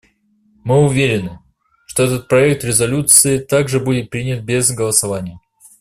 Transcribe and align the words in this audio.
Мы 0.63 0.83
уверены, 0.83 1.37
что 1.85 2.01
этот 2.05 2.27
проект 2.27 2.63
резолюции 2.63 3.37
также 3.37 3.79
будет 3.79 4.09
принят 4.09 4.41
без 4.43 4.71
голосования. 4.71 5.39